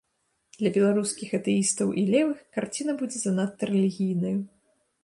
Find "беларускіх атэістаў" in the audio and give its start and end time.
0.77-1.91